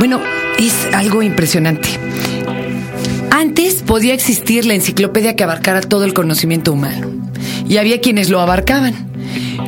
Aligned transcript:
Bueno, 0.00 0.20
es 0.58 0.74
algo 0.92 1.22
impresionante. 1.22 1.88
Antes 3.30 3.82
podía 3.82 4.14
existir 4.14 4.64
la 4.66 4.74
enciclopedia 4.74 5.36
que 5.36 5.44
abarcara 5.44 5.80
todo 5.82 6.04
el 6.04 6.14
conocimiento 6.14 6.72
humano. 6.72 7.08
Y 7.68 7.76
había 7.76 8.00
quienes 8.00 8.28
lo 8.30 8.40
abarcaban. 8.40 9.08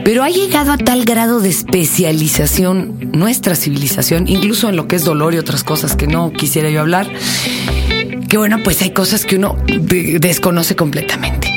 Pero 0.05 0.25
ha 0.25 0.31
llegado 0.31 0.73
a 0.73 0.79
tal 0.79 1.05
grado 1.05 1.39
de 1.41 1.51
especialización 1.51 3.13
nuestra 3.13 3.55
civilización, 3.55 4.27
incluso 4.27 4.69
en 4.69 4.75
lo 4.77 4.89
que 4.89 4.97
es 4.97 5.05
dolor 5.05 5.35
y 5.35 5.39
otras 5.39 5.63
cosas 5.63 5.95
que 5.95 6.09
no 6.09 6.33
quisiera 6.33 6.69
yo 6.71 6.81
hablar, 6.81 7.09
que 8.29 8.37
bueno, 8.37 8.59
pues 8.65 8.83
hay 8.83 8.91
cosas 8.91 9.25
que 9.25 9.37
uno 9.37 9.57
de- 9.67 10.19
desconoce 10.19 10.75
completamente. 10.75 11.52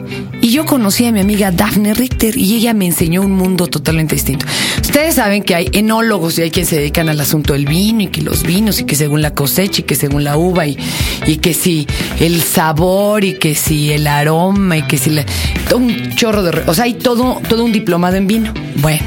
Y 0.46 0.52
yo 0.52 0.64
conocí 0.64 1.08
a 1.08 1.12
mi 1.12 1.22
amiga 1.22 1.50
Daphne 1.50 1.96
Richter 1.96 2.38
y 2.38 2.54
ella 2.54 2.76
me 2.76 2.86
enseñó 2.86 3.24
un 3.24 3.32
mundo 3.32 3.66
totalmente 3.66 4.14
distinto. 4.14 4.46
Ustedes 4.80 5.16
saben 5.16 5.42
que 5.42 5.56
hay 5.56 5.70
enólogos 5.72 6.38
y 6.38 6.44
hay 6.44 6.52
quienes 6.52 6.70
se 6.70 6.76
dedican 6.76 7.10
al 7.10 7.20
asunto 7.20 7.54
del 7.54 7.66
vino 7.66 8.02
y 8.04 8.08
que 8.10 8.22
los 8.22 8.44
vinos 8.44 8.80
y 8.80 8.84
que 8.84 8.96
según 8.96 9.24
la 9.24 9.34
cosecha 9.34 9.82
y 9.82 9.86
que 9.86 9.96
según 9.96 10.24
la 10.24 10.38
uva 10.38 10.68
y, 10.68 10.78
y 11.26 11.38
que 11.38 11.56
si 11.56 11.88
el 12.20 12.44
sabor 12.44 13.24
y 13.24 13.40
que 13.40 13.56
si 13.56 13.92
el 13.92 14.06
aroma 14.06 14.78
y 14.78 14.84
que 14.84 15.00
si 15.00 15.10
la, 15.10 15.26
un 15.74 16.12
chorro 16.12 16.44
de... 16.44 16.62
O 16.68 16.76
sea, 16.76 16.84
hay 16.84 16.94
todo, 16.94 17.42
todo 17.50 17.66
un 17.66 17.72
diplomado 17.72 18.16
en 18.16 18.28
vino. 18.28 18.54
Bueno, 18.76 19.02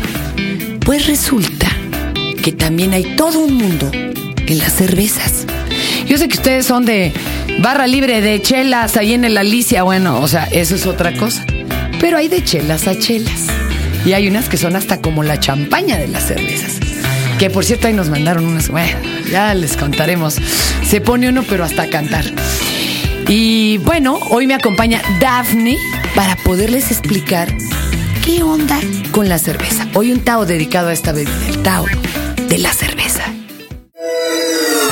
pues 0.84 1.06
resulta 1.06 1.68
que 2.42 2.50
también 2.50 2.94
hay 2.94 3.14
todo 3.14 3.38
un 3.38 3.54
mundo 3.54 3.88
en 3.92 4.58
las 4.58 4.72
cervezas. 4.72 5.46
Yo 6.08 6.18
sé 6.18 6.26
que 6.26 6.34
ustedes 6.34 6.66
son 6.66 6.84
de 6.84 7.12
barra 7.58 7.86
libre 7.86 8.20
de 8.20 8.40
chelas 8.40 8.96
ahí 8.96 9.14
en 9.14 9.24
el 9.24 9.36
Alicia, 9.36 9.82
bueno, 9.82 10.20
o 10.20 10.28
sea, 10.28 10.44
eso 10.44 10.74
es 10.74 10.86
otra 10.86 11.16
cosa. 11.16 11.44
Pero 12.00 12.16
hay 12.16 12.28
de 12.28 12.42
chelas 12.44 12.86
a 12.86 12.98
chelas. 12.98 13.46
Y 14.04 14.12
hay 14.12 14.28
unas 14.28 14.48
que 14.48 14.56
son 14.56 14.76
hasta 14.76 15.00
como 15.00 15.22
la 15.22 15.40
champaña 15.40 15.98
de 15.98 16.08
las 16.08 16.28
cervezas. 16.28 16.78
Que 17.38 17.50
por 17.50 17.64
cierto 17.64 17.86
ahí 17.86 17.92
nos 17.92 18.08
mandaron 18.08 18.46
unas, 18.46 18.68
bueno, 18.68 18.96
ya 19.30 19.54
les 19.54 19.76
contaremos. 19.76 20.36
Se 20.84 21.00
pone 21.00 21.28
uno 21.28 21.44
pero 21.48 21.64
hasta 21.64 21.88
cantar. 21.88 22.24
Y 23.28 23.78
bueno, 23.78 24.18
hoy 24.30 24.46
me 24.46 24.54
acompaña 24.54 25.02
Daphne 25.20 25.76
para 26.14 26.36
poderles 26.36 26.90
explicar 26.90 27.54
qué 28.24 28.42
onda 28.42 28.80
con 29.10 29.28
la 29.28 29.38
cerveza. 29.38 29.86
Hoy 29.94 30.12
un 30.12 30.20
Tao 30.20 30.46
dedicado 30.46 30.88
a 30.88 30.92
esta 30.92 31.12
bebida, 31.12 31.48
el 31.48 31.62
Tao 31.62 31.84
de 32.48 32.58
la 32.58 32.72
cerveza. 32.72 32.87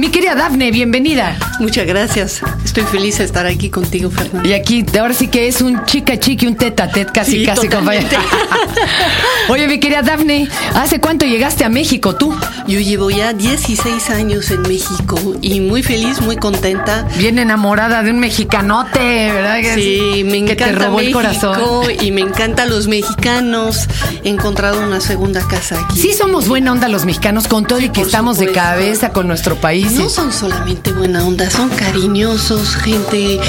Mi 0.00 0.08
querida 0.08 0.34
Daphne, 0.34 0.70
bienvenida. 0.70 1.36
Muchas 1.58 1.86
gracias. 1.86 2.40
Estoy 2.64 2.84
feliz 2.84 3.18
de 3.18 3.24
estar 3.24 3.44
aquí 3.46 3.68
contigo, 3.68 4.10
Fernando. 4.10 4.48
Y 4.48 4.54
aquí, 4.54 4.82
ahora 4.98 5.12
sí 5.12 5.28
que 5.28 5.46
es 5.46 5.60
un 5.60 5.84
chica 5.84 6.18
chiqui, 6.18 6.46
un 6.46 6.56
teta 6.56 6.88
tet, 6.90 7.12
casi, 7.12 7.32
Sí, 7.40 7.44
casi, 7.44 7.68
compañera. 7.68 8.08
Oye, 9.50 9.68
mi 9.68 9.78
querida 9.78 10.00
Daphne, 10.00 10.48
¿hace 10.74 11.00
cuánto 11.00 11.26
llegaste 11.26 11.64
a 11.64 11.68
México 11.68 12.14
tú? 12.16 12.34
Yo 12.66 12.80
llevo 12.80 13.10
ya 13.10 13.34
16 13.34 14.08
años 14.08 14.50
en 14.50 14.62
México 14.62 15.18
y 15.42 15.60
muy 15.60 15.82
feliz, 15.82 16.22
muy 16.22 16.36
contenta. 16.36 17.06
Bien 17.18 17.38
enamorada 17.38 18.02
de 18.02 18.10
un 18.10 18.20
mexicanote, 18.20 18.98
¿verdad? 19.32 19.60
Que- 19.60 19.74
Sí, 19.74 20.24
me 20.24 20.30
que 20.46 20.52
encanta 20.52 20.64
te 20.64 20.72
robó 20.72 20.96
México 20.96 21.20
el 21.20 21.26
corazón. 21.26 21.82
y 22.00 22.10
me 22.10 22.22
encantan 22.22 22.70
los 22.70 22.88
mexicanos. 22.88 23.86
He 24.24 24.30
encontrado 24.30 24.80
una 24.82 25.00
segunda 25.02 25.46
casa 25.46 25.78
aquí. 25.78 26.00
Sí 26.00 26.14
somos 26.14 26.48
buena 26.48 26.72
onda 26.72 26.88
los 26.88 27.04
mexicanos 27.04 27.48
con 27.48 27.66
todo 27.66 27.80
y 27.80 27.90
que 27.90 28.00
estamos 28.00 28.38
de 28.38 28.50
cabeza 28.52 29.10
con 29.10 29.26
nuestro 29.28 29.56
país. 29.56 29.89
No 29.96 30.08
son 30.08 30.32
solamente 30.32 30.92
buena 30.92 31.26
onda, 31.26 31.50
son 31.50 31.68
cariñosos, 31.70 32.76
gente 32.76 33.40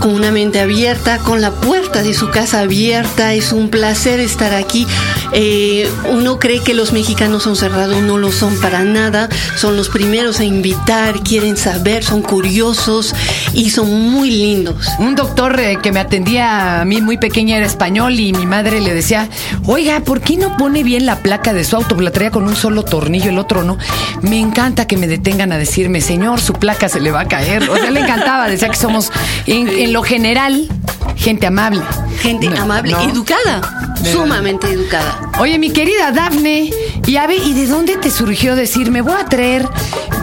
con 0.00 0.14
una 0.14 0.32
mente 0.32 0.60
abierta, 0.60 1.18
con 1.18 1.40
la 1.40 1.52
puerta 1.52 2.02
de 2.02 2.14
su 2.14 2.30
casa 2.30 2.60
abierta. 2.60 3.34
Es 3.34 3.52
un 3.52 3.68
placer 3.68 4.18
estar 4.18 4.54
aquí. 4.54 4.86
Eh, 5.32 5.88
uno 6.10 6.38
cree 6.38 6.60
que 6.60 6.74
los 6.74 6.92
mexicanos 6.92 7.44
son 7.44 7.54
cerrados, 7.54 8.02
no 8.02 8.18
lo 8.18 8.32
son 8.32 8.58
para 8.60 8.82
nada. 8.82 9.28
Son 9.56 9.76
los 9.76 9.88
primeros 9.88 10.40
a 10.40 10.44
invitar, 10.44 11.20
quieren 11.20 11.56
saber, 11.56 12.02
son 12.02 12.22
curiosos 12.22 13.14
y 13.52 13.70
son 13.70 14.10
muy 14.10 14.30
lindos. 14.30 14.88
Un 14.98 15.14
doctor 15.14 15.60
eh, 15.60 15.78
que 15.82 15.92
me 15.92 16.00
atendía 16.00 16.80
a 16.80 16.84
mí 16.84 17.00
muy 17.00 17.18
pequeña 17.18 17.58
era 17.58 17.66
español 17.66 18.18
y 18.18 18.32
mi 18.32 18.46
madre 18.46 18.80
le 18.80 18.94
decía, 18.94 19.28
oiga, 19.66 20.00
¿por 20.00 20.22
qué 20.22 20.36
no 20.36 20.56
pone 20.56 20.82
bien 20.82 21.04
la 21.04 21.16
placa 21.16 21.52
de 21.52 21.64
su 21.64 21.76
auto? 21.76 22.00
La 22.00 22.10
traía 22.10 22.30
con 22.30 22.44
un 22.44 22.56
solo 22.56 22.82
tornillo, 22.84 23.30
el 23.30 23.38
otro 23.38 23.62
no. 23.62 23.76
Me 24.22 24.38
encanta 24.38 24.86
que 24.86 24.96
me 24.96 25.06
detengan 25.06 25.52
a 25.52 25.58
decirme, 25.58 26.00
señor, 26.00 26.40
su 26.40 26.54
placa 26.54 26.88
se 26.88 27.00
le 27.00 27.10
va 27.10 27.20
a 27.20 27.28
caer. 27.28 27.68
O 27.68 27.76
sea, 27.76 27.90
le 27.90 28.00
encantaba, 28.00 28.48
decía 28.48 28.68
que 28.70 28.76
somos, 28.76 29.12
en, 29.46 29.68
en 29.68 29.89
lo 29.92 30.02
general, 30.02 30.68
gente 31.16 31.46
amable. 31.46 31.82
Gente 32.20 32.48
No, 32.50 32.62
amable, 32.62 32.92
no. 32.92 33.00
educada, 33.10 33.94
De 34.02 34.12
sumamente 34.12 34.70
educada. 34.70 35.30
Oye, 35.38 35.58
mi 35.58 35.70
querida 35.70 36.12
Dafne, 36.12 36.70
y 37.06 37.16
a 37.16 37.26
ver, 37.26 37.38
¿y 37.44 37.54
de 37.54 37.66
dónde 37.66 37.96
te 37.96 38.10
surgió 38.10 38.54
decir, 38.56 38.90
me 38.90 39.00
voy 39.00 39.14
a 39.18 39.24
traer 39.24 39.66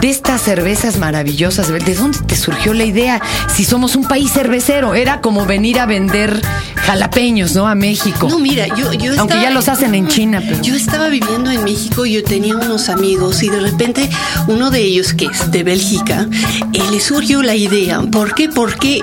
de 0.00 0.08
estas 0.10 0.40
cervezas 0.42 0.96
maravillosas? 0.98 1.66
¿De 1.68 1.94
dónde 1.94 2.18
te 2.20 2.36
surgió 2.36 2.72
la 2.72 2.84
idea? 2.84 3.20
Si 3.52 3.64
somos 3.64 3.96
un 3.96 4.06
país 4.06 4.30
cervecero, 4.32 4.94
era 4.94 5.20
como 5.20 5.44
venir 5.44 5.80
a 5.80 5.86
vender 5.86 6.40
jalapeños, 6.76 7.56
¿no? 7.56 7.66
A 7.66 7.74
México. 7.74 8.28
No, 8.30 8.38
mira, 8.38 8.68
yo, 8.68 8.92
yo 8.92 9.10
Aunque 9.18 9.34
estaba- 9.34 9.42
ya 9.42 9.50
los 9.50 9.68
hacen 9.68 9.96
en 9.96 10.06
China, 10.06 10.40
pero... 10.40 10.62
Yo 10.62 10.76
estaba 10.76 11.08
viviendo 11.08 11.50
en 11.50 11.64
México 11.64 12.06
y 12.06 12.12
yo 12.12 12.22
tenía 12.22 12.54
unos 12.56 12.88
amigos 12.88 13.42
y 13.42 13.48
de 13.48 13.58
repente 13.58 14.08
uno 14.46 14.70
de 14.70 14.82
ellos, 14.82 15.14
que 15.14 15.26
es 15.26 15.50
de 15.50 15.64
Bélgica, 15.64 16.28
eh, 16.72 16.80
le 16.92 17.00
surgió 17.00 17.42
la 17.42 17.56
idea. 17.56 18.00
¿Por 18.02 18.34
qué? 18.36 18.48
Porque 18.48 19.02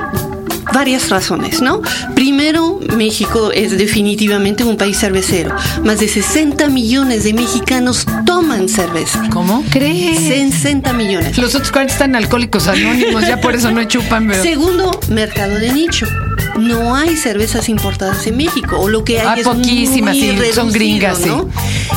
varias 0.75 1.09
razones, 1.09 1.62
¿no? 1.62 1.81
Primero, 2.16 2.81
México 2.97 3.53
es 3.53 3.78
definitivamente 3.78 4.66
un 4.66 4.75
país 4.75 5.00
cervecero. 5.00 5.56
Más 5.86 6.02
de 6.02 6.09
60 6.09 6.68
millones 6.68 7.24
de 7.24 7.34
mexicanos 7.34 8.06
toman 8.25 8.68
cerveza. 8.68 9.24
¿Cómo 9.31 9.63
crees? 9.72 10.19
60 10.19 10.91
millones. 10.91 11.38
Los 11.38 11.56
otros 11.56 11.72
40 11.72 11.94
están 11.94 12.16
alcohólicos 12.18 12.68
anónimos, 12.68 13.25
ya 13.25 13.40
por 13.40 13.56
eso 13.56 13.72
no 13.72 13.86
chupan, 13.86 14.28
pero... 14.28 14.44
Segundo, 14.44 15.00
mercado 15.08 15.56
de 15.56 15.72
nicho. 15.72 16.08
No 16.59 16.96
hay 16.96 17.16
cervezas 17.18 17.69
importadas 17.69 18.25
en 18.28 18.38
México, 18.38 18.78
o 18.79 18.88
lo 18.90 19.03
que 19.03 19.19
hay 19.19 19.28
Ah, 19.28 19.35
es 19.38 19.47
poquísimas, 19.47 20.16
muy 20.16 20.22
sí, 20.22 20.29
son 20.29 20.40
reducido, 20.40 20.66
gringas, 20.72 21.18
sí. 21.19 21.29
¿no? 21.29 21.50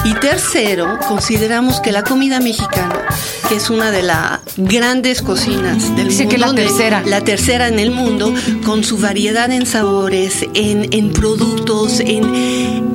Y 0.04 0.14
tercero, 0.14 0.98
consideramos 1.06 1.80
que 1.80 1.92
la 1.92 2.02
comida 2.02 2.40
mexicana, 2.40 3.02
que 3.48 3.56
es 3.56 3.70
una 3.70 3.90
de 3.90 4.02
las 4.02 4.40
grandes 4.56 5.22
cocinas 5.22 5.94
del 5.96 6.08
Dice 6.08 6.24
mundo, 6.24 6.28
que 6.30 6.34
es 6.36 6.40
la 6.40 6.54
tercera. 6.54 7.02
la 7.06 7.20
tercera 7.22 7.68
en 7.68 7.78
el 7.78 7.90
mundo, 7.90 8.32
con 8.64 8.84
su 8.84 8.98
variedad 8.98 9.50
en 9.50 9.66
sabores, 9.66 10.44
en, 10.54 10.92
en 10.92 11.12
productos, 11.12 12.00
en 12.00 12.87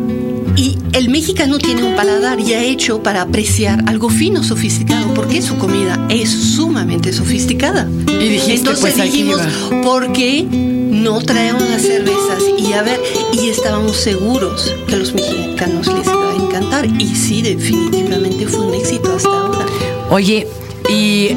el 0.93 1.09
mexicano 1.09 1.57
tiene 1.57 1.83
un 1.83 1.95
paladar 1.95 2.39
ya 2.39 2.63
hecho 2.63 3.01
para 3.01 3.23
apreciar 3.23 3.83
algo 3.87 4.09
fino, 4.09 4.43
sofisticado, 4.43 5.13
porque 5.13 5.41
su 5.41 5.57
comida 5.57 5.99
es 6.09 6.29
sumamente 6.29 7.11
sofisticada. 7.11 7.89
Y 8.07 8.29
dijiste, 8.29 8.53
Entonces 8.53 8.81
pues, 8.81 8.99
aquí 8.99 9.23
dijimos. 9.23 9.41
¿por 9.83 10.13
qué 10.13 10.43
no 10.43 11.19
traemos 11.21 11.67
las 11.67 11.81
cervezas? 11.81 12.43
Y 12.57 12.73
a 12.73 12.83
ver, 12.83 12.99
y 13.33 13.49
estábamos 13.49 13.97
seguros 13.97 14.73
que 14.87 14.93
a 14.93 14.97
los 14.97 15.13
mexicanos 15.13 15.87
les 15.87 16.05
iba 16.05 16.31
a 16.31 16.35
encantar. 16.35 16.85
Y 16.85 17.15
sí, 17.15 17.41
definitivamente 17.41 18.45
fue 18.45 18.67
un 18.67 18.75
éxito 18.75 19.13
hasta 19.15 19.29
ahora. 19.29 19.65
Oye, 20.11 20.47
y 20.89 21.29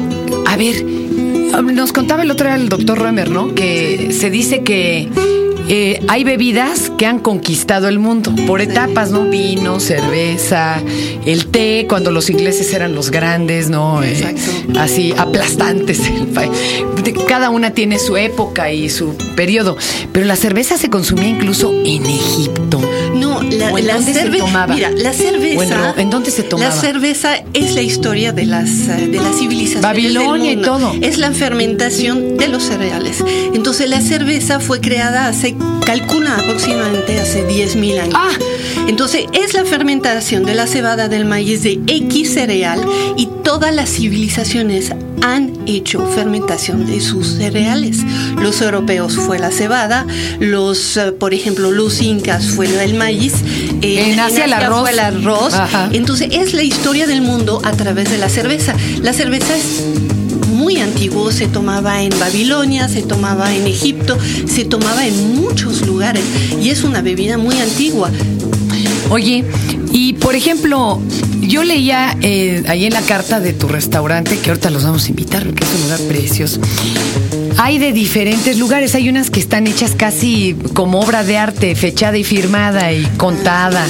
a 0.45 0.55
ver, 0.55 0.85
nos 1.63 1.91
contaba 1.93 2.21
el 2.21 2.29
otro 2.29 2.45
día 2.45 2.55
el 2.55 2.69
doctor 2.69 2.99
Römer, 2.99 3.29
¿no? 3.29 3.55
Que 3.55 4.11
se 4.11 4.29
dice 4.29 4.61
que 4.61 5.09
eh, 5.69 6.01
hay 6.07 6.23
bebidas 6.23 6.91
que 6.97 7.05
han 7.05 7.19
conquistado 7.19 7.87
el 7.87 7.99
mundo 7.99 8.33
por 8.45 8.61
etapas, 8.61 9.11
¿no? 9.11 9.25
Vino, 9.25 9.79
cerveza, 9.79 10.81
el 11.25 11.47
té, 11.47 11.85
cuando 11.89 12.11
los 12.11 12.29
ingleses 12.29 12.73
eran 12.73 12.95
los 12.95 13.11
grandes, 13.11 13.69
¿no? 13.69 14.01
Eh, 14.03 14.35
así 14.77 15.13
aplastantes. 15.17 16.01
Cada 17.27 17.49
una 17.49 17.71
tiene 17.71 17.99
su 17.99 18.15
época 18.17 18.71
y 18.71 18.89
su 18.89 19.15
periodo, 19.35 19.77
pero 20.13 20.25
la 20.25 20.35
cerveza 20.35 20.77
se 20.77 20.89
consumía 20.89 21.27
incluso 21.27 21.73
en 21.85 22.05
Egipto. 22.05 22.79
No, 23.41 23.57
la, 23.57 23.71
¿O 23.71 23.77
en 23.77 23.87
la 23.87 23.95
dónde 23.95 24.13
se 24.13 24.29
tomaba? 24.29 24.73
Mira, 24.73 24.91
la 24.91 25.13
cerveza. 25.13 25.93
¿O 25.95 25.99
en 25.99 26.09
dónde 26.09 26.31
se 26.31 26.43
tomaba? 26.43 26.73
La 26.73 26.79
cerveza 26.79 27.43
es 27.53 27.73
la 27.73 27.81
historia 27.81 28.31
de 28.31 28.45
las 28.45 28.69
eh, 28.87 29.07
de 29.07 29.19
las 29.19 29.37
civilizaciones. 29.37 29.81
Babilonia 29.81 30.51
y 30.51 30.55
del 30.55 30.69
mundo. 30.69 30.91
todo. 30.91 30.95
Es 31.01 31.17
la 31.17 31.31
fermentación 31.31 32.37
de 32.37 32.47
los 32.47 32.63
cereales. 32.63 33.23
Entonces 33.53 33.89
la 33.89 34.01
cerveza 34.01 34.59
fue 34.59 34.81
creada 34.81 35.27
hace, 35.27 35.55
calcula 35.85 36.35
aproximadamente 36.35 37.19
hace 37.19 37.47
10.000 37.47 37.99
años. 37.99 38.15
Ah. 38.15 38.29
Entonces 38.87 39.25
es 39.33 39.53
la 39.53 39.65
fermentación 39.65 40.45
de 40.45 40.55
la 40.55 40.67
cebada 40.67 41.07
del 41.07 41.25
maíz 41.25 41.63
de 41.63 41.79
X 41.87 42.33
cereal 42.33 42.81
y 43.15 43.27
todas 43.43 43.73
las 43.73 43.89
civilizaciones 43.89 44.91
han 45.21 45.53
hecho 45.65 46.05
fermentación 46.07 46.85
de 46.85 47.01
sus 47.01 47.27
cereales. 47.37 47.99
Los 48.41 48.61
europeos 48.61 49.15
fue 49.15 49.39
la 49.39 49.51
cebada, 49.51 50.05
los, 50.39 50.97
eh, 50.97 51.11
por 51.11 51.33
ejemplo, 51.33 51.71
los 51.71 52.01
incas 52.01 52.45
fue 52.47 52.67
el 52.83 52.93
maíz, 52.93 53.33
eh, 53.81 54.11
En 54.11 54.19
Asia 54.19 54.45
el 54.45 54.53
arroz. 54.53 54.81
fue 54.81 54.91
el 54.91 54.99
arroz. 54.99 55.53
Entonces 55.91 56.29
es 56.31 56.53
la 56.53 56.63
historia 56.63 57.07
del 57.07 57.21
mundo 57.21 57.61
a 57.63 57.71
través 57.71 58.09
de 58.11 58.17
la 58.17 58.29
cerveza. 58.29 58.75
La 59.01 59.13
cerveza 59.13 59.55
es 59.55 59.83
muy 60.67 60.81
antiguo, 60.81 61.31
se 61.31 61.47
tomaba 61.47 62.03
en 62.03 62.09
Babilonia, 62.19 62.89
se 62.89 63.01
tomaba 63.01 63.55
en 63.55 63.67
Egipto, 63.67 64.17
se 64.53 64.65
tomaba 64.65 65.07
en 65.07 65.37
muchos 65.37 65.87
lugares 65.87 66.25
y 66.61 66.71
es 66.71 66.83
una 66.83 67.01
bebida 67.01 67.37
muy 67.37 67.57
antigua. 67.57 68.11
Oye, 69.09 69.45
y 69.93 70.11
por 70.11 70.35
ejemplo, 70.35 71.01
yo 71.39 71.63
leía 71.63 72.17
eh, 72.21 72.65
ahí 72.67 72.83
en 72.83 72.91
la 72.91 73.01
carta 73.01 73.39
de 73.39 73.53
tu 73.53 73.69
restaurante, 73.69 74.39
que 74.39 74.49
ahorita 74.49 74.69
los 74.69 74.83
vamos 74.83 75.05
a 75.05 75.07
invitar, 75.07 75.45
porque 75.45 75.63
es 75.63 75.73
un 75.73 75.83
lugar 75.83 76.01
precioso. 76.01 76.59
Hay 77.59 77.79
de 77.79 77.91
diferentes 77.91 78.57
lugares, 78.59 78.93
hay 78.93 79.09
unas 79.09 79.31
que 79.31 79.39
están 79.39 79.65
hechas 79.65 79.93
casi 79.97 80.55
como 80.73 80.99
obra 80.99 81.23
de 81.23 81.37
arte, 81.37 81.75
fechada 81.75 82.17
y 82.17 82.23
firmada 82.23 82.93
y 82.93 83.03
contada 83.17 83.85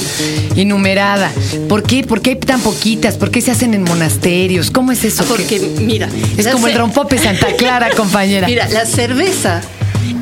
y 0.56 0.64
numerada. 0.64 1.30
¿Por 1.68 1.84
qué? 1.84 2.04
¿Por 2.04 2.22
qué 2.22 2.32
hay 2.32 2.36
tan 2.38 2.62
poquitas? 2.62 3.18
¿Por 3.18 3.30
qué 3.30 3.42
se 3.42 3.52
hacen 3.52 3.74
en 3.74 3.84
monasterios? 3.84 4.72
¿Cómo 4.72 4.94
es 4.94 5.04
eso? 5.04 5.26
Porque, 5.26 5.60
mira. 5.60 6.08
Es 6.38 6.48
como 6.48 6.68
el 6.68 6.78
rompope 6.78 7.18
Santa 7.18 7.48
Clara, 7.58 7.90
compañera. 7.96 8.48
Mira, 8.48 8.70
la 8.70 8.86
cerveza 8.86 9.62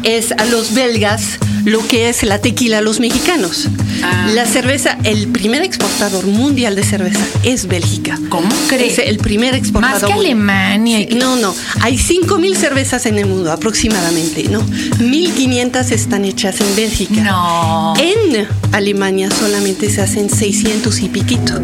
es 0.04 0.32
a 0.32 0.46
los 0.46 0.74
belgas 0.74 1.40
lo 1.66 1.86
que 1.88 2.10
es 2.10 2.22
la 2.22 2.40
tequila 2.40 2.78
a 2.78 2.82
los 2.82 3.00
mexicanos. 3.00 3.68
Ah. 4.04 4.30
La 4.36 4.46
cerveza, 4.46 5.00
el 5.04 5.30
primer 5.30 5.64
exportador 5.64 6.28
mundial 6.28 6.76
de 6.76 6.84
cerveza 6.84 7.26
es 7.42 7.68
Bélgica. 7.68 8.20
¿Cómo 8.30 8.48
crees? 8.68 9.00
Es 9.00 9.08
el 9.08 9.18
primer 9.18 9.56
exportador. 9.56 10.02
Más 10.02 10.12
que. 10.12 10.14
Alemania. 10.14 11.08
que- 11.08 11.16
No, 11.16 11.38
no. 11.38 11.56
Hay 11.82 11.98
5.000 11.98 12.56
cervezas 12.56 13.08
en 13.08 13.18
el 13.18 13.26
mundo 13.26 13.52
aproximadamente, 13.52 14.44
¿no? 14.50 14.62
1.500 15.00 15.92
están 15.92 16.24
hechas 16.26 16.62
en 16.62 16.76
Bélgica. 16.76 17.22
No. 17.24 17.94
En 17.98 18.48
Alemania 18.72 19.30
solamente 19.32 19.90
se 19.90 20.02
hacen 20.02 20.30
600 20.30 21.00
y 21.02 21.10
piquito. 21.10 21.60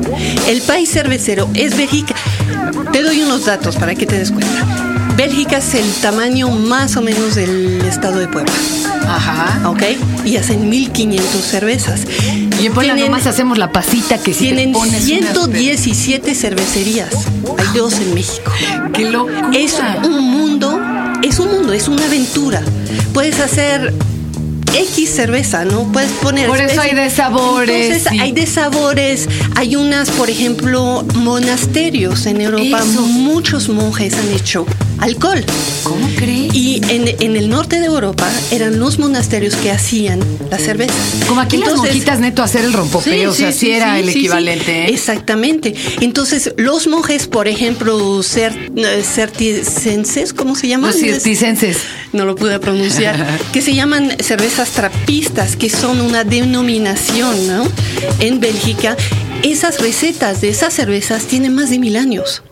El 0.48 0.62
país 0.64 0.90
cervecero 0.90 1.48
es 1.54 1.78
Bélgica. 1.78 2.16
Te 2.92 3.04
doy 3.04 3.22
unos 3.22 3.46
datos 3.46 3.76
para 3.76 3.94
que 3.94 4.08
te 4.08 4.18
des 4.18 4.32
cuenta. 4.32 4.81
Bélgica 5.22 5.58
es 5.58 5.76
el 5.76 5.86
tamaño 6.02 6.50
más 6.50 6.98
o 6.98 7.02
menos 7.04 7.36
del 7.36 7.80
estado 7.88 8.18
de 8.20 8.28
Puebla, 8.28 8.52
Ajá. 9.08 9.70
¿ok? 9.70 9.84
Y 10.26 10.38
hacen 10.38 10.68
1500 10.68 11.42
cervezas. 11.46 12.02
Y 12.60 12.66
en 12.66 12.74
Puebla 12.74 12.96
nomás 12.96 13.28
hacemos 13.28 13.60
la 13.60 13.72
pasita 13.72 14.18
que 14.18 14.34
si 14.34 14.40
te 14.50 14.56
Tienen 14.56 14.72
pones 14.72 14.94
unas- 14.96 15.04
117 15.06 16.34
cervecerías. 16.34 17.10
Hay 17.60 17.78
dos 17.78 17.94
en 18.00 18.16
México. 18.16 18.52
¡Qué 18.94 19.12
locura! 19.12 19.52
Es 19.54 19.76
un 20.04 20.24
mundo, 20.24 20.82
es 21.22 21.38
un 21.38 21.52
mundo, 21.52 21.74
es 21.74 21.88
una 21.88 22.04
aventura. 22.04 22.64
Puedes 23.14 23.40
hacer 23.40 23.94
X 24.74 25.08
cerveza, 25.14 25.66
¿no? 25.66 25.84
Puedes 25.92 26.10
poner. 26.14 26.48
Por 26.48 26.60
eso 26.60 26.82
hay 26.82 26.96
de 26.96 27.12
sabores, 27.12 27.86
Entonces, 27.92 28.08
sí. 28.12 28.20
hay 28.20 28.32
de 28.32 28.48
sabores. 28.48 29.28
Hay 29.56 29.76
unas, 29.76 30.10
por 30.10 30.32
ejemplo, 30.32 31.06
monasterios 31.14 32.26
en 32.26 32.42
Europa. 32.42 32.80
Eso. 32.80 33.02
Muchos 33.04 33.70
monjes 33.70 34.16
han 34.16 34.30
hecho 34.32 34.66
alcohol. 35.02 35.44
¿Cómo 35.84 36.08
crees? 36.16 36.54
Y 36.54 36.82
en, 36.90 37.08
en 37.20 37.36
el 37.36 37.50
norte 37.50 37.80
de 37.80 37.88
Europa 37.88 38.30
eran 38.52 38.80
los 38.80 39.00
monasterios 39.00 39.56
que 39.56 39.72
hacían 39.72 40.20
la 40.50 40.58
cerveza. 40.58 40.94
Como 41.28 41.42
aquí 41.42 41.58
las 41.58 41.70
Entonces- 41.70 41.94
monjitas 41.94 42.20
neto 42.20 42.44
hacer 42.44 42.64
el 42.66 42.74
rompopeo, 42.74 43.32
o 43.32 43.34
sea, 43.34 43.52
sí, 43.52 43.72
era 43.72 44.00
el 44.00 44.08
equivalente. 44.10 44.86
¿eh? 44.86 44.90
Exactamente. 44.90 45.76
Entonces, 46.00 46.54
los 46.58 46.88
monjes, 46.88 47.28
por 47.28 47.48
ejemplo, 47.48 48.22
eh, 48.22 49.04
certicenses, 49.04 50.34
¿cómo 50.34 50.56
se 50.56 50.68
llaman? 50.68 50.92
Los 50.92 51.00
cirticenses. 51.00 51.78
No 52.14 52.26
lo 52.26 52.36
pude 52.36 52.60
pronunciar. 52.60 53.40
que 53.54 53.62
se 53.62 53.74
llaman 53.74 54.16
cervezas 54.20 54.70
trapistas, 54.72 55.56
que 55.56 55.70
son 55.70 56.02
una 56.02 56.24
denominación, 56.24 57.48
¿no? 57.48 57.64
En 58.20 58.40
Bélgica. 58.40 58.96
Esas 59.44 59.80
recetas 59.82 60.42
de 60.42 60.50
esas 60.50 60.74
cervezas 60.74 61.24
tienen 61.24 61.56
más 61.56 61.72
de 61.72 61.80
mil 61.80 61.98
años. 61.98 62.44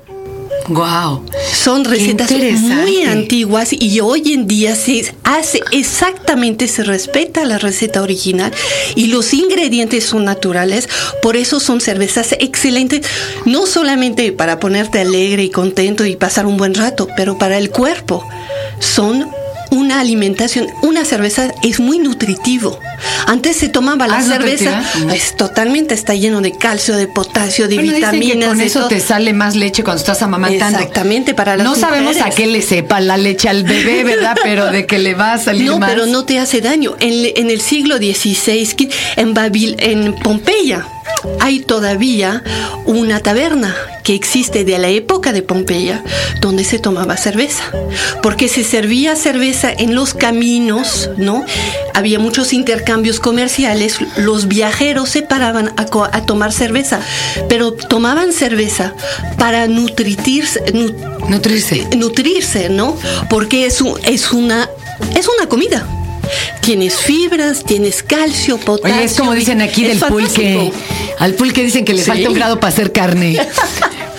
Wow. 0.69 1.25
Son 1.51 1.83
recetas 1.83 2.31
muy 2.31 3.03
antiguas 3.03 3.73
y 3.73 3.99
hoy 4.01 4.33
en 4.33 4.47
día 4.47 4.75
se 4.75 5.13
hace 5.23 5.61
exactamente, 5.71 6.67
se 6.67 6.83
respeta 6.83 7.43
la 7.43 7.57
receta 7.57 8.03
original 8.03 8.53
y 8.95 9.07
los 9.07 9.33
ingredientes 9.33 10.05
son 10.05 10.25
naturales, 10.25 10.87
por 11.23 11.37
eso 11.37 11.59
son 11.59 11.81
cervezas 11.81 12.33
excelentes, 12.39 13.01
no 13.45 13.65
solamente 13.65 14.31
para 14.31 14.59
ponerte 14.59 14.99
alegre 14.99 15.43
y 15.43 15.49
contento 15.49 16.05
y 16.05 16.15
pasar 16.15 16.45
un 16.45 16.57
buen 16.57 16.75
rato, 16.75 17.07
pero 17.17 17.39
para 17.39 17.57
el 17.57 17.71
cuerpo. 17.71 18.23
Son 18.79 19.27
una 19.71 19.99
alimentación, 19.99 20.67
una 20.81 21.05
cerveza 21.05 21.53
es 21.63 21.79
muy 21.79 21.99
nutritivo. 21.99 22.79
Antes 23.27 23.57
se 23.57 23.69
tomaba 23.69 24.07
la 24.07 24.17
Ah, 24.17 24.21
¿es 24.21 24.27
cerveza, 24.27 24.83
es 25.13 25.35
totalmente 25.37 25.93
está 25.93 26.13
lleno 26.15 26.41
de 26.41 26.51
calcio, 26.57 26.95
de 26.97 27.07
potasio, 27.07 27.67
de 27.67 27.75
Bueno, 27.75 27.93
dicen 27.93 28.11
que 28.11 28.17
vitaminas. 28.19 28.49
con 28.49 28.61
eso 28.61 28.79
todo. 28.79 28.89
te 28.89 28.99
sale 28.99 29.33
más 29.33 29.55
leche 29.55 29.83
cuando 29.83 29.99
estás 29.99 30.21
amamantando. 30.21 30.79
Exactamente, 30.79 31.33
para 31.33 31.55
las 31.55 31.65
No 31.65 31.75
sabemos 31.75 32.17
a 32.17 32.29
qué 32.31 32.47
le 32.47 32.61
sepa 32.61 32.99
la 32.99 33.17
leche 33.17 33.47
al 33.49 33.63
bebé, 33.63 34.03
¿verdad? 34.05 34.35
Pero 34.43 34.65
de 34.71 34.85
que 34.85 34.97
le 34.99 35.13
va 35.13 35.33
a 35.33 35.37
salir 35.37 35.65
No, 35.67 35.77
más. 35.79 35.89
pero 35.91 36.05
no 36.07 36.25
te 36.25 36.39
hace 36.39 36.61
daño. 36.61 36.95
En, 36.99 37.31
en 37.35 37.49
el 37.51 37.61
siglo 37.61 37.97
XVI, 37.97 38.89
en, 39.17 39.33
Babil, 39.33 39.75
en 39.79 40.15
Pompeya, 40.15 40.85
hay 41.39 41.59
todavía 41.59 42.43
una 42.85 43.19
taberna 43.19 43.75
que 44.03 44.15
existe 44.15 44.63
de 44.63 44.77
la 44.79 44.87
época 44.89 45.33
de 45.33 45.41
Pompeya, 45.43 46.03
donde 46.41 46.63
se 46.63 46.79
tomaba 46.79 47.17
cerveza. 47.17 47.63
Porque 48.23 48.47
se 48.47 48.63
servía 48.63 49.15
cerveza 49.15 49.71
en 49.71 49.93
los 49.95 50.13
caminos, 50.13 51.09
¿no? 51.17 51.45
Había 51.93 52.17
muchos 52.19 52.53
intercambios 52.53 53.19
comerciales, 53.19 53.97
los 54.17 54.47
viajeros 54.47 55.09
se 55.09 55.21
paraban 55.21 55.73
a, 55.77 55.85
tomar 56.25 56.51
cerveza, 56.53 57.01
pero 57.49 57.73
tomaban 57.73 58.31
cerveza 58.33 58.93
para 59.37 59.67
nutritirse, 59.67 60.63
nu- 60.73 60.93
Nutrirse. 61.27 61.87
nutrirse, 61.95 62.69
¿no? 62.69 62.97
Porque 63.29 63.65
es, 63.65 63.81
un- 63.81 63.99
es, 64.03 64.31
una, 64.31 64.69
es 65.15 65.27
una 65.27 65.47
comida. 65.47 65.85
Tienes 66.61 66.95
fibras, 66.95 67.63
tienes 67.63 68.03
calcio, 68.03 68.57
potasio. 68.57 68.95
Oye, 68.95 69.05
es 69.05 69.13
como 69.15 69.33
dicen 69.33 69.61
aquí 69.61 69.83
del 69.85 69.99
pulque. 69.99 70.71
Al 71.17 71.33
pulque 71.33 71.63
dicen 71.63 71.85
que 71.85 71.93
le 71.93 72.03
Sí. 72.03 72.09
falta 72.09 72.29
un 72.29 72.35
grado 72.35 72.59
para 72.59 72.71
hacer 72.73 72.91
carne. 72.91 73.39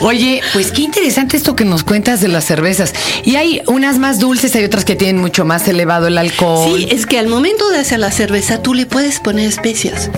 Oye, 0.00 0.40
pues 0.52 0.72
qué 0.72 0.82
interesante 0.82 1.36
esto 1.36 1.54
que 1.54 1.64
nos 1.64 1.84
cuentas 1.84 2.20
de 2.20 2.28
las 2.28 2.44
cervezas. 2.44 2.92
Y 3.24 3.36
hay 3.36 3.60
unas 3.66 3.98
más 3.98 4.18
dulces, 4.18 4.54
hay 4.56 4.64
otras 4.64 4.84
que 4.84 4.96
tienen 4.96 5.18
mucho 5.18 5.44
más 5.44 5.68
elevado 5.68 6.06
el 6.06 6.18
alcohol. 6.18 6.78
Sí, 6.78 6.88
es 6.90 7.06
que 7.06 7.18
al 7.18 7.28
momento 7.28 7.68
de 7.70 7.78
hacer 7.78 8.00
la 8.00 8.10
cerveza 8.10 8.62
tú 8.62 8.74
le 8.74 8.86
puedes 8.86 9.20
poner 9.20 9.48
especias. 9.48 10.10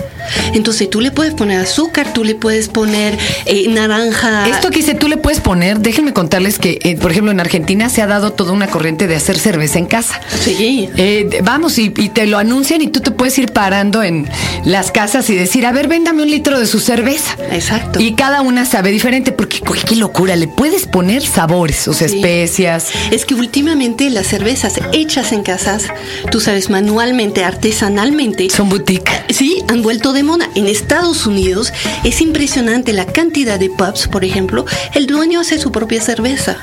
Entonces 0.53 0.89
tú 0.89 1.01
le 1.01 1.11
puedes 1.11 1.33
poner 1.33 1.59
azúcar, 1.59 2.13
tú 2.13 2.23
le 2.23 2.35
puedes 2.35 2.69
poner 2.69 3.17
eh, 3.45 3.67
naranja. 3.67 4.47
Esto 4.47 4.69
que 4.69 4.79
dice, 4.79 4.95
tú 4.95 5.07
le 5.07 5.17
puedes 5.17 5.41
poner, 5.41 5.79
déjenme 5.79 6.13
contarles 6.13 6.59
que, 6.59 6.79
eh, 6.83 6.95
por 6.95 7.11
ejemplo, 7.11 7.31
en 7.31 7.39
Argentina 7.39 7.89
se 7.89 8.01
ha 8.01 8.07
dado 8.07 8.31
toda 8.31 8.53
una 8.53 8.67
corriente 8.67 9.07
de 9.07 9.15
hacer 9.15 9.37
cerveza 9.37 9.79
en 9.79 9.85
casa. 9.85 10.21
Sí. 10.41 10.89
Eh, 10.95 11.41
vamos, 11.43 11.77
y, 11.77 11.93
y 11.97 12.09
te 12.09 12.25
lo 12.25 12.37
anuncian 12.37 12.81
y 12.81 12.87
tú 12.87 13.01
te 13.01 13.11
puedes 13.11 13.37
ir 13.37 13.51
parando 13.51 14.01
en 14.01 14.29
las 14.63 14.91
casas 14.91 15.29
y 15.29 15.35
decir, 15.35 15.65
a 15.65 15.71
ver, 15.73 15.87
véndame 15.87 16.23
un 16.23 16.29
litro 16.29 16.57
de 16.57 16.67
su 16.67 16.79
cerveza. 16.79 17.35
Exacto. 17.51 17.99
Y 17.99 18.13
cada 18.13 18.41
una 18.41 18.65
sabe 18.65 18.91
diferente, 18.91 19.33
porque 19.33 19.59
uy, 19.73 19.79
qué 19.87 19.95
locura, 19.95 20.35
le 20.35 20.47
puedes 20.47 20.85
poner 20.85 21.25
sabores, 21.25 21.87
o 21.87 21.93
sea, 21.93 22.07
Sí. 22.07 22.17
especias. 22.17 22.89
Es 23.11 23.25
que 23.25 23.33
últimamente 23.33 24.09
las 24.11 24.27
cervezas 24.27 24.75
hechas 24.91 25.31
en 25.31 25.41
casas, 25.41 25.85
tú 26.31 26.39
sabes, 26.39 26.69
manualmente, 26.69 27.43
artesanalmente, 27.43 28.49
Son 28.51 28.69
boutique. 28.69 29.11
Sí, 29.29 29.63
han 29.67 29.81
vuelto 29.81 30.13
de 30.13 30.21
moda. 30.23 30.47
En 30.55 30.67
Estados 30.67 31.25
Unidos 31.25 31.73
es 32.03 32.21
impresionante 32.21 32.93
la 32.93 33.05
cantidad 33.05 33.59
de 33.59 33.69
pubs, 33.69 34.07
por 34.07 34.23
ejemplo, 34.23 34.65
el 34.93 35.07
dueño 35.07 35.39
hace 35.39 35.57
su 35.59 35.71
propia 35.71 36.01
cerveza. 36.01 36.57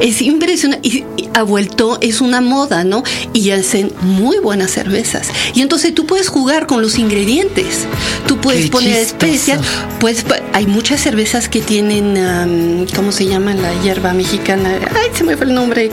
Es 0.00 0.20
impresionante 0.22 0.86
y, 0.88 1.04
y 1.16 1.28
ha 1.34 1.42
vuelto, 1.42 1.98
es 2.00 2.20
una 2.20 2.40
moda, 2.40 2.84
¿no? 2.84 3.02
Y 3.32 3.50
hacen 3.50 3.92
muy 4.02 4.38
buenas 4.38 4.70
cervezas. 4.70 5.28
Y 5.54 5.62
entonces 5.62 5.94
tú 5.94 6.06
puedes 6.06 6.28
jugar 6.28 6.66
con 6.66 6.82
los 6.82 6.98
ingredientes. 6.98 7.86
Tú 8.26 8.38
puedes 8.40 8.66
Qué 8.66 8.70
poner 8.70 8.92
chistoso. 8.98 9.16
especias. 9.26 9.60
Pues 10.00 10.24
hay 10.52 10.66
muchas 10.66 11.00
cervezas 11.00 11.48
que 11.48 11.60
tienen, 11.60 12.16
am, 12.18 12.86
¿cómo 12.94 13.12
se 13.12 13.26
llama 13.26 13.54
la 13.54 13.72
hierba 13.82 14.12
mexicana? 14.12 14.70
Ay, 14.94 15.10
se 15.16 15.24
me 15.24 15.36
fue 15.36 15.46
el 15.46 15.54
nombre. 15.54 15.90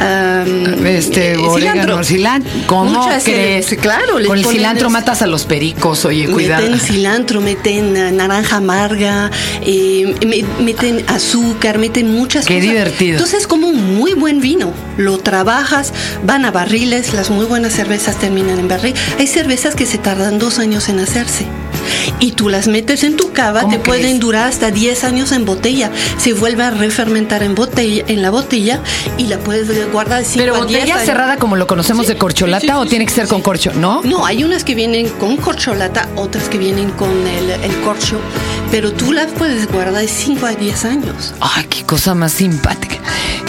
Am, 0.00 0.86
Este, 0.86 1.32
eh, 1.32 1.36
orégano, 1.36 2.02
cilantro. 2.04 2.50
¿Cómo 2.66 2.90
Muchas, 3.02 3.24
crees? 3.24 3.72
eh, 3.72 3.76
Claro, 3.76 4.18
les 4.18 4.28
Con 4.28 4.38
el 4.38 4.44
cilantro 4.46 4.90
matas 4.90 5.22
a 5.22 5.26
los 5.26 5.44
pericos, 5.44 6.04
oye, 6.04 6.26
cuidado. 6.28 6.62
Meten 6.62 6.80
cilantro, 6.80 7.40
meten 7.40 7.96
eh, 7.96 8.12
naranja 8.12 8.56
amarga, 8.56 9.30
eh, 9.62 10.14
me- 10.26 10.44
meten 10.64 11.04
azúcar, 11.08 11.78
meten 11.78 12.12
muchas 12.12 12.46
Qué 12.46 12.54
cosas. 12.54 12.68
divertido. 12.70 13.12
Entonces 13.18 13.39
es 13.40 13.46
como 13.46 13.68
un 13.68 13.96
muy 13.96 14.12
buen 14.14 14.40
vino. 14.40 14.72
Lo 14.96 15.18
trabajas, 15.18 15.92
van 16.24 16.44
a 16.44 16.50
barriles, 16.50 17.12
las 17.14 17.30
muy 17.30 17.46
buenas 17.46 17.72
cervezas 17.72 18.16
terminan 18.16 18.58
en 18.58 18.68
barril. 18.68 18.94
Hay 19.18 19.26
cervezas 19.26 19.74
que 19.74 19.86
se 19.86 19.98
tardan 19.98 20.38
dos 20.38 20.58
años 20.58 20.88
en 20.88 20.98
hacerse. 21.00 21.46
y 22.20 22.32
tú 22.32 22.48
las 22.50 22.66
metes 22.68 23.02
en 23.04 23.16
tu 23.16 23.32
cava, 23.32 23.62
¿Cómo 23.62 23.72
te 23.72 23.78
pueden 23.78 24.02
crees? 24.02 24.20
durar 24.20 24.48
hasta 24.48 24.70
10 24.70 25.04
años 25.04 25.32
en 25.32 25.44
botella. 25.46 25.90
Se 26.18 26.34
vuelve 26.34 26.62
a 26.64 26.70
refermentar 26.70 27.42
en 27.42 27.54
botella, 27.54 28.04
en 28.06 28.20
la 28.22 28.30
botella 28.30 28.80
y 29.16 29.26
la 29.26 29.38
puedes 29.38 29.90
guardar 29.90 30.24
5 30.24 30.38
Pero 30.38 30.54
a 30.56 30.66
10 30.66 30.66
botella 30.80 30.94
años. 30.94 31.06
cerrada 31.06 31.36
como 31.38 31.56
lo 31.56 31.66
conocemos 31.66 32.06
Sí, 32.06 32.12
de 32.12 32.18
corcholata 32.18 32.60
sí, 32.60 32.66
sí, 32.66 32.72
o 32.74 32.86
tiene 32.86 33.06
que 33.06 33.12
ser 33.12 33.26
con 33.26 33.40
corcho, 33.40 33.72
¿no? 33.74 34.02
No, 34.04 34.26
hay 34.26 34.44
unas 34.44 34.64
que 34.64 34.74
vienen 34.74 35.08
con 35.08 35.36
corcholata, 35.38 36.08
otras 36.16 36.48
que 36.48 36.58
vienen 36.58 36.90
con 36.90 37.10
el, 37.26 37.50
el 37.50 37.80
corcho, 37.80 38.18
pero 38.70 38.92
tú 38.92 39.12
las 39.12 39.28
puedes 39.32 39.66
guardar 39.70 40.06
5 40.06 40.46
a 40.46 40.52
10 40.52 40.84
años. 40.84 41.34
Ay, 41.40 41.64
qué 41.64 41.84
cosa 41.84 42.14
más 42.14 42.32
simpática. 42.32 42.89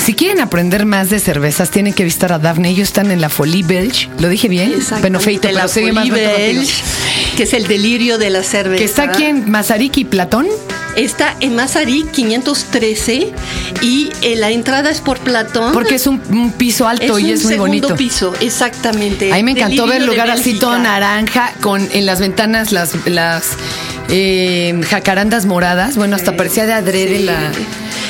Si 0.04 0.16
quieren 0.16 0.40
aprender 0.40 0.88
más 0.88 1.12
de 1.12 1.20
cervezas, 1.20 1.70
tienen 1.70 1.94
que 1.94 2.04
visitar 2.04 2.34
a 2.34 2.40
Daphne. 2.40 2.70
Ellos 2.70 2.88
están 2.88 3.12
en 3.12 3.22
la 3.22 3.30
Folie 3.30 3.62
Belge. 3.62 4.10
¿Lo 4.18 4.30
dije 4.30 4.48
bien? 4.48 4.74
Bueno, 5.00 5.20
feito, 5.20 5.48
la 5.52 5.54
pero 5.54 5.64
más 5.64 5.74
Folie 5.74 5.94
contigo. 5.94 6.16
Belge, 6.16 6.74
que 7.38 7.44
es 7.44 7.54
el 7.54 7.68
delirio 7.68 8.18
de 8.18 8.32
la 8.32 8.42
cerveza. 8.42 8.80
Que 8.80 8.86
está 8.86 9.04
aquí 9.04 9.26
en 9.26 9.52
Mazarik 9.52 9.98
y 9.98 10.06
Platón. 10.06 10.48
Está 10.96 11.36
en 11.40 11.56
Mazarik 11.56 12.12
513 12.12 13.32
y 13.82 14.10
eh, 14.24 14.36
la 14.36 14.50
entrada 14.50 14.90
es 14.90 15.02
por 15.02 15.20
Platón. 15.20 15.72
Porque 15.72 15.96
es 15.96 16.08
un, 16.08 16.20
un 16.32 16.52
piso 16.52 16.88
alto 16.88 17.18
es 17.20 17.24
y 17.24 17.28
un 17.28 17.34
es 17.34 17.44
muy 17.44 17.54
segundo 17.54 17.88
bonito. 17.88 17.96
piso, 17.96 18.34
exactamente. 18.42 19.32
A 19.32 19.36
mí 19.36 19.44
me 19.44 19.52
encantó 19.52 19.86
ver 19.86 20.02
el 20.02 20.08
lugar 20.08 20.32
así 20.32 20.56
todo 20.56 20.80
naranja, 20.80 21.54
con 21.62 21.88
en 21.94 22.06
las 22.08 22.20
ventanas 22.20 22.72
las, 22.72 22.96
las 23.06 23.52
eh, 24.12 24.80
jacarandas 24.88 25.46
moradas. 25.46 25.96
Bueno, 25.96 26.16
hasta 26.16 26.32
Sí, 26.32 26.38
parecía 26.38 26.66
de 26.66 26.74
adrede 26.74 27.18
sí. 27.18 27.24
la. 27.24 27.52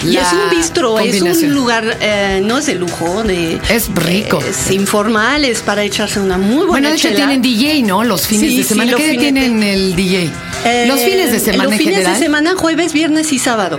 Y 0.04 0.18
es 0.18 0.34
un 0.34 0.50
bistro, 0.50 0.98
es 1.00 1.22
un 1.44 1.54
lugar, 1.54 1.98
eh, 2.02 2.42
no 2.44 2.58
es 2.58 2.66
de 2.66 2.74
lujo, 2.74 3.22
de, 3.24 3.60
Es 3.70 3.88
rico. 3.94 4.40
Es 4.48 4.72
informal, 4.72 5.46
es 5.46 5.62
para 5.62 5.84
echarse 5.84 6.20
una 6.20 6.40
muy 6.40 6.66
buena 6.66 6.68
Bueno, 6.70 6.90
de 6.90 6.96
hecho 6.96 7.10
chela. 7.10 7.18
tienen 7.18 7.42
DJ, 7.44 7.84
¿no? 7.84 8.04
Los 8.04 8.26
fines 8.26 8.50
Sí, 8.50 8.58
de 8.58 8.64
sí, 8.64 8.70
semana. 8.70 8.92
los 8.94 9.02
¿Qué 9.02 9.16
tienen 9.18 9.62
el 9.62 9.96
DJ? 9.96 10.30
Eh, 10.66 10.86
los 10.88 11.00
fines 11.02 11.32
de 11.32 11.40
semana 11.40 11.66
Los 11.66 11.74
en 11.74 11.78
fines 11.80 11.94
general. 11.98 12.14
de 12.20 12.26
semana, 12.26 12.54
jueves, 12.56 12.94
viernes 12.94 13.32
y 13.32 13.38
sábado. 13.40 13.78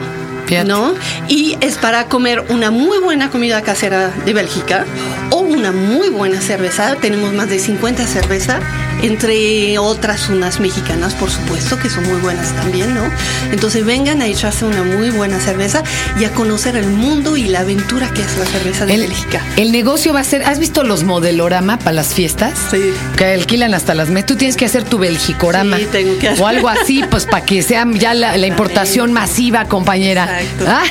¿No? 0.66 0.94
Y 1.28 1.56
es 1.62 1.78
para 1.78 2.08
comer 2.08 2.44
una 2.50 2.70
muy 2.70 2.98
buena 2.98 3.30
comida 3.30 3.62
casera 3.62 4.10
de 4.26 4.34
Bélgica 4.34 4.84
o 5.30 5.41
una 5.52 5.72
muy 5.72 6.08
buena 6.08 6.40
cerveza. 6.40 6.96
Tenemos 7.00 7.32
más 7.32 7.48
de 7.48 7.58
50 7.58 8.06
cervezas, 8.06 8.60
entre 9.02 9.78
otras 9.78 10.28
unas 10.28 10.60
mexicanas, 10.60 11.14
por 11.14 11.30
supuesto, 11.30 11.78
que 11.78 11.88
son 11.90 12.04
muy 12.08 12.20
buenas 12.20 12.54
también, 12.54 12.94
¿no? 12.94 13.02
Entonces 13.50 13.84
vengan 13.84 14.22
a 14.22 14.26
echarse 14.26 14.64
una 14.64 14.82
muy 14.82 15.10
buena 15.10 15.40
cerveza 15.40 15.82
y 16.18 16.24
a 16.24 16.30
conocer 16.30 16.76
el 16.76 16.86
mundo 16.86 17.36
y 17.36 17.44
la 17.44 17.60
aventura 17.60 18.12
que 18.12 18.22
es 18.22 18.36
la 18.38 18.46
cerveza 18.46 18.86
de 18.86 18.94
El, 18.94 19.00
Bélgica. 19.02 19.42
el 19.56 19.72
negocio 19.72 20.12
va 20.12 20.20
a 20.20 20.24
ser, 20.24 20.42
¿has 20.44 20.58
visto 20.58 20.82
los 20.84 21.04
modelorama 21.04 21.78
para 21.78 21.92
las 21.92 22.14
fiestas? 22.14 22.58
Sí. 22.70 22.92
Que 23.16 23.26
alquilan 23.26 23.74
hasta 23.74 23.94
las 23.94 24.08
mesas. 24.08 24.26
Tú 24.26 24.36
tienes 24.36 24.56
que 24.56 24.64
hacer 24.64 24.84
tu 24.84 24.98
belgicorama. 24.98 25.78
Sí, 25.78 25.86
tengo 25.90 26.18
que 26.18 26.28
hacer. 26.28 26.42
O 26.42 26.46
algo 26.46 26.68
así, 26.68 27.02
pues 27.10 27.26
para 27.26 27.44
que 27.44 27.62
sea 27.62 27.86
ya 27.92 28.14
la, 28.14 28.36
la 28.36 28.46
importación 28.46 29.12
masiva, 29.12 29.64
compañera. 29.66 30.40
Exacto. 30.40 30.64
Ah. 30.68 30.82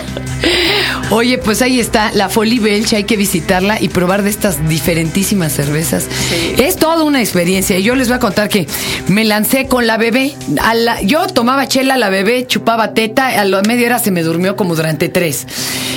Oye, 1.11 1.37
pues 1.37 1.61
ahí 1.61 1.79
está, 1.79 2.11
la 2.13 2.29
Folie 2.29 2.59
Belge, 2.59 2.95
hay 2.95 3.03
que 3.03 3.17
visitarla 3.17 3.81
y 3.81 3.89
probar 3.89 4.23
de 4.23 4.29
estas 4.29 4.67
diferentísimas 4.69 5.51
cervezas. 5.51 6.03
Sí. 6.29 6.55
Es 6.63 6.77
toda 6.77 7.03
una 7.03 7.19
experiencia. 7.19 7.77
Y 7.77 7.83
yo 7.83 7.95
les 7.95 8.07
voy 8.07 8.15
a 8.17 8.19
contar 8.19 8.47
que 8.49 8.65
me 9.07 9.25
lancé 9.25 9.67
con 9.67 9.87
la 9.87 9.97
bebé. 9.97 10.33
A 10.61 10.73
la- 10.73 11.01
yo 11.01 11.27
tomaba 11.27 11.67
chela, 11.67 11.97
la 11.97 12.09
bebé 12.09 12.47
chupaba 12.47 12.93
teta, 12.93 13.27
a 13.27 13.45
la 13.45 13.61
media 13.63 13.87
hora 13.87 13.99
se 13.99 14.11
me 14.11 14.23
durmió 14.23 14.55
como 14.55 14.75
durante 14.75 15.09
tres. 15.09 15.47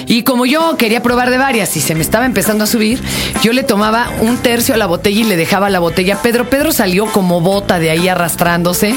Y 0.07 0.23
como 0.25 0.47
yo 0.47 0.77
quería 0.77 1.03
probar 1.03 1.31
de 1.31 1.39
varias 1.39 1.77
y 1.77 1.81
se 1.81 1.95
me 1.95 2.03
estaba 2.03 2.27
empezando 2.27 2.65
a 2.65 2.67
subir, 2.67 3.01
yo 3.43 3.53
le 3.53 3.63
tomaba 3.63 4.11
un 4.21 4.37
tercio 4.39 4.75
a 4.75 4.79
la 4.79 4.87
botella 4.87 5.21
y 5.21 5.25
le 5.25 5.37
dejaba 5.37 5.71
la 5.71 5.79
botella 5.79 6.21
Pedro. 6.23 6.51
Pedro 6.51 6.73
salió 6.73 7.07
como 7.07 7.41
bota 7.41 7.79
de 7.79 7.91
ahí 7.91 8.09
arrastrándose. 8.09 8.95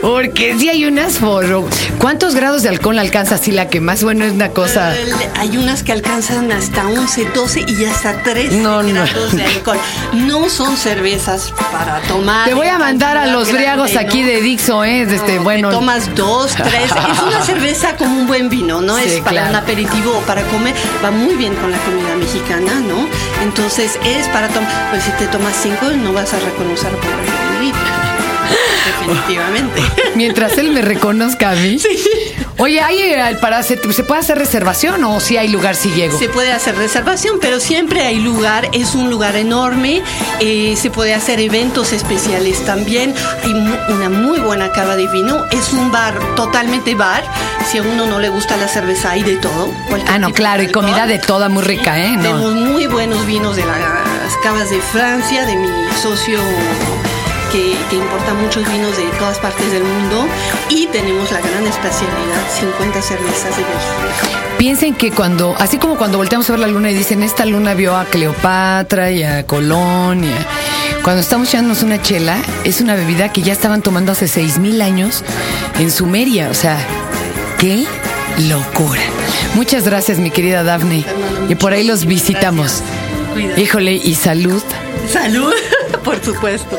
Porque 0.00 0.56
sí 0.58 0.68
hay 0.70 0.86
unas 0.86 1.18
forro. 1.18 1.68
¿Cuántos 1.98 2.34
grados 2.34 2.62
de 2.62 2.70
alcohol 2.70 2.98
alcanza 2.98 3.34
así 3.34 3.52
la 3.52 3.68
que 3.68 3.80
más? 3.80 4.02
Bueno, 4.02 4.24
es 4.24 4.32
una 4.32 4.48
cosa. 4.48 4.94
Hay 5.36 5.56
unas 5.58 5.82
que 5.82 5.92
alcanzan 5.92 6.50
hasta 6.52 6.86
11, 6.88 7.26
12 7.34 7.64
y 7.68 7.84
hasta 7.84 8.22
13 8.22 8.56
No, 8.58 8.82
no. 8.82 8.94
grados 9.04 9.36
de 9.36 9.44
alcohol. 9.44 9.78
No 10.14 10.48
son 10.48 10.76
cervezas 10.78 11.52
para 11.70 12.00
tomar. 12.08 12.48
Te 12.48 12.54
voy 12.54 12.68
a 12.68 12.78
mandar 12.78 13.18
a 13.18 13.26
los 13.26 13.48
grande, 13.48 13.52
briagos 13.62 13.96
aquí 13.96 14.22
¿no? 14.22 14.28
de 14.28 14.40
Dixo, 14.40 14.84
¿eh? 14.84 15.02
Este, 15.02 15.36
No, 15.36 15.42
bueno. 15.42 15.68
te 15.68 15.74
tomas 15.74 16.14
dos, 16.14 16.54
tres. 16.54 16.84
Es 16.90 17.22
una 17.22 17.42
cerveza 17.44 17.94
como 17.96 18.20
un 18.20 18.26
buen 18.26 18.48
vino, 18.48 18.80
¿no? 18.80 18.96
Sí, 18.96 19.04
es 19.06 19.18
para 19.20 19.30
claro. 19.32 19.50
un 19.50 19.56
aperitivo 19.56 20.16
o 20.16 20.20
para 20.22 20.42
comer. 20.44 20.74
Va 21.04 21.10
muy 21.10 21.34
bien 21.34 21.54
con 21.56 21.70
la 21.70 21.78
comida 21.78 22.16
mexicana, 22.16 22.80
¿no? 22.80 23.06
Entonces 23.42 23.98
es 24.04 24.26
para 24.28 24.48
tomar. 24.48 24.70
Pues 24.90 25.04
si 25.04 25.10
te 25.12 25.26
tomas 25.26 25.54
cinco, 25.62 25.86
no 26.02 26.12
vas 26.14 26.32
a 26.32 26.38
reconocer 26.38 26.90
por 26.92 27.10
el. 27.10 28.09
Definitivamente. 28.86 29.82
Mientras 30.14 30.58
él 30.58 30.70
me 30.72 30.82
reconozca 30.82 31.50
a 31.50 31.54
mí. 31.54 31.78
Oye, 32.58 32.80
¿hay, 32.80 32.98
eh, 32.98 33.38
para, 33.40 33.62
se, 33.62 33.80
se 33.92 34.04
puede 34.04 34.20
hacer 34.20 34.36
reservación 34.36 35.02
o 35.04 35.18
si 35.20 35.38
hay 35.38 35.48
lugar 35.48 35.74
si 35.74 35.90
llego? 35.92 36.18
Se 36.18 36.28
puede 36.28 36.52
hacer 36.52 36.76
reservación, 36.76 37.38
pero 37.40 37.58
siempre 37.58 38.02
hay 38.02 38.18
lugar, 38.18 38.68
es 38.72 38.94
un 38.94 39.08
lugar 39.08 39.36
enorme, 39.36 40.02
eh, 40.40 40.74
se 40.76 40.90
puede 40.90 41.14
hacer 41.14 41.40
eventos 41.40 41.92
especiales 41.92 42.62
también, 42.66 43.14
hay 43.42 43.52
una 43.52 44.10
muy 44.10 44.40
buena 44.40 44.72
cava 44.72 44.96
de 44.96 45.06
vino, 45.06 45.46
es 45.50 45.72
un 45.72 45.90
bar, 45.90 46.18
totalmente 46.36 46.94
bar, 46.94 47.24
si 47.70 47.78
a 47.78 47.82
uno 47.82 48.06
no 48.06 48.18
le 48.18 48.28
gusta 48.28 48.58
la 48.58 48.68
cerveza 48.68 49.12
hay 49.12 49.22
de 49.22 49.36
todo. 49.36 49.72
Ah, 50.06 50.18
no, 50.18 50.32
claro, 50.32 50.62
y 50.62 50.68
comida 50.68 51.06
de 51.06 51.18
toda 51.18 51.48
muy 51.48 51.62
rica, 51.62 51.98
¿eh? 51.98 52.10
No. 52.16 52.22
Tenemos 52.22 52.54
muy 52.54 52.86
buenos 52.86 53.24
vinos 53.24 53.56
de 53.56 53.64
las 53.64 54.36
cavas 54.42 54.68
de 54.68 54.80
Francia, 54.80 55.46
de 55.46 55.56
mi 55.56 55.68
socio 56.02 56.38
que, 57.52 57.76
que 57.88 57.96
importa 57.96 58.34
muchos 58.34 58.70
vinos 58.70 58.96
de 58.96 59.04
todas 59.18 59.38
partes 59.38 59.70
del 59.72 59.84
mundo 59.84 60.26
y 60.68 60.86
tenemos 60.86 61.30
la 61.30 61.40
gran 61.40 61.66
especialidad, 61.66 62.48
50 62.58 63.02
cervezas 63.02 63.56
de 63.56 63.62
Bélgica. 63.62 64.40
Piensen 64.58 64.94
que 64.94 65.10
cuando, 65.10 65.54
así 65.58 65.78
como 65.78 65.96
cuando 65.96 66.18
volteamos 66.18 66.48
a 66.48 66.52
ver 66.52 66.60
la 66.60 66.66
luna 66.66 66.90
y 66.90 66.94
dicen, 66.94 67.22
esta 67.22 67.46
luna 67.46 67.74
vio 67.74 67.96
a 67.96 68.04
Cleopatra 68.04 69.10
y 69.10 69.22
a 69.22 69.46
Colón, 69.46 70.24
y 70.24 70.28
a-". 70.28 71.02
cuando 71.02 71.20
estamos 71.22 71.48
echándonos 71.48 71.82
una 71.82 72.00
chela, 72.02 72.36
es 72.64 72.80
una 72.80 72.94
bebida 72.94 73.32
que 73.32 73.42
ya 73.42 73.52
estaban 73.52 73.82
tomando 73.82 74.12
hace 74.12 74.28
seis 74.28 74.58
mil 74.58 74.82
años 74.82 75.24
en 75.78 75.90
Sumeria. 75.90 76.50
O 76.50 76.54
sea, 76.54 76.78
qué 77.58 77.86
locura. 78.48 79.00
Muchas 79.54 79.84
gracias, 79.84 80.18
mi 80.18 80.30
querida 80.30 80.62
Daphne. 80.62 81.04
Hermano, 81.06 81.50
Y 81.50 81.54
por 81.54 81.72
ahí 81.72 81.84
los 81.84 82.04
visitamos. 82.04 82.82
Híjole, 83.56 83.94
y 83.94 84.14
salud. 84.14 84.62
Salud, 85.10 85.52
por 86.04 86.22
supuesto. 86.22 86.78